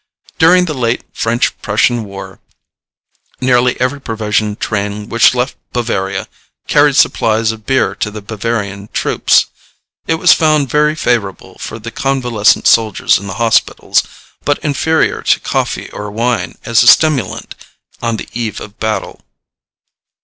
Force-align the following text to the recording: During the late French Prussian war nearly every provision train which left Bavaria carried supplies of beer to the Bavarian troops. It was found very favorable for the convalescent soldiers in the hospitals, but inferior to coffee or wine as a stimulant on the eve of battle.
During 0.39 0.65
the 0.65 0.73
late 0.73 1.03
French 1.13 1.61
Prussian 1.61 2.05
war 2.05 2.39
nearly 3.39 3.79
every 3.79 4.01
provision 4.01 4.55
train 4.55 5.09
which 5.09 5.35
left 5.35 5.55
Bavaria 5.73 6.27
carried 6.67 6.95
supplies 6.95 7.51
of 7.51 7.67
beer 7.67 7.93
to 7.97 8.09
the 8.09 8.23
Bavarian 8.23 8.89
troops. 8.93 9.45
It 10.07 10.15
was 10.15 10.33
found 10.33 10.71
very 10.71 10.95
favorable 10.95 11.59
for 11.59 11.77
the 11.77 11.91
convalescent 11.91 12.65
soldiers 12.65 13.19
in 13.19 13.27
the 13.27 13.35
hospitals, 13.35 14.01
but 14.43 14.57
inferior 14.65 15.21
to 15.21 15.39
coffee 15.39 15.91
or 15.91 16.09
wine 16.09 16.57
as 16.65 16.81
a 16.81 16.87
stimulant 16.87 17.53
on 18.01 18.17
the 18.17 18.27
eve 18.33 18.59
of 18.59 18.79
battle. 18.79 19.21